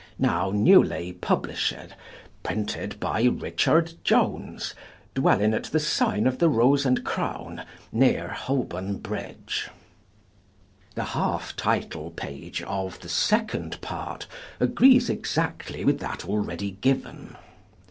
[0.17, 1.75] Now newly published.
[2.41, 4.73] Printed by Richard Iones,
[5.13, 9.69] dwelling at the signe of the Rose and Crowne neere Holborne Bridge.
[10.95, 14.25] The half title page of THE SECOND PART
[14.59, 17.35] agrees exactly with that already given.